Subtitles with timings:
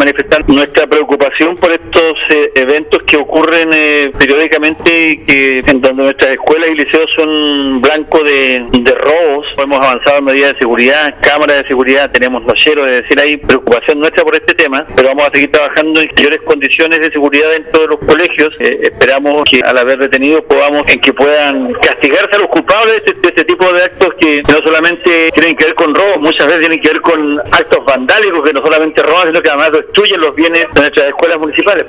[0.00, 6.32] manifestar nuestra preocupación por estos eh, eventos que ocurren eh, periódicamente que en donde nuestras
[6.32, 8.94] escuelas y liceos son blanco de, de.
[9.62, 14.00] Hemos avanzado en medidas de seguridad, cámaras de seguridad, tenemos nocheros, es decir, hay preocupación
[14.00, 17.82] nuestra por este tema, pero vamos a seguir trabajando en mayores condiciones de seguridad dentro
[17.82, 18.48] de los colegios.
[18.60, 22.96] Eh, esperamos que al haber detenidos podamos en que puedan castigarse a los culpables de
[22.98, 26.46] este, de este tipo de actos que no solamente tienen que ver con robos, muchas
[26.46, 30.20] veces tienen que ver con actos vandálicos que no solamente roban, sino que además destruyen
[30.20, 31.84] los bienes de nuestras escuelas municipales.